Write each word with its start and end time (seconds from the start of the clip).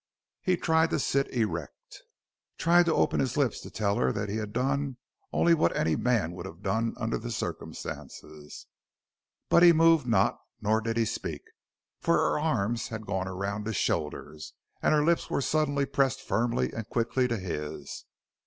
He 0.41 0.57
tried 0.57 0.89
to 0.89 0.97
sit 0.99 1.27
erect; 1.31 2.01
tried 2.57 2.87
to 2.87 2.93
open 2.95 3.19
his 3.19 3.37
lips 3.37 3.61
to 3.61 3.69
tell 3.69 3.97
her 3.97 4.11
that 4.11 4.29
he 4.29 4.37
had 4.37 4.51
done 4.51 4.97
only 5.31 5.53
what 5.53 5.77
any 5.77 5.95
man 5.95 6.31
would 6.31 6.47
have 6.47 6.63
done 6.63 6.95
under 6.97 7.19
the 7.19 7.29
circumstances. 7.29 8.65
But 9.47 9.61
he 9.61 9.73
moved 9.73 10.07
not, 10.07 10.39
nor 10.59 10.81
did 10.81 10.97
he 10.97 11.05
speak, 11.05 11.43
for 11.99 12.15
her 12.17 12.39
arms 12.39 12.87
had 12.87 13.05
gone 13.05 13.27
around 13.27 13.67
his 13.67 13.75
shoulders, 13.77 14.53
and 14.81 14.91
her 14.91 15.03
lips 15.05 15.29
were 15.29 15.39
suddenly 15.39 15.85
pressed 15.85 16.21
firmly 16.21 16.73
and 16.73 16.89
quickly 16.89 17.27
to 17.27 17.37
his. 17.37 18.05